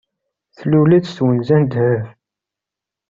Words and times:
Tlul-d 0.57 1.05
s 1.07 1.11
twenza 1.17 1.55
n 1.61 1.63
ddheb. 1.65 2.03